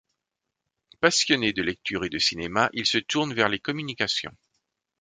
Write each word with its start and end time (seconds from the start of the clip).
Passionné 0.99 1.53
de 1.53 1.61
lecture 1.61 2.03
et 2.05 2.09
de 2.09 2.17
cinéma, 2.17 2.71
il 2.73 2.87
se 2.87 2.97
tourne 2.97 3.35
vers 3.35 3.49
les 3.49 3.59
communications. 3.59 4.35